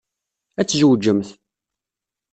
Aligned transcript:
Ad 0.59 0.67
tzewjemt. 0.67 1.29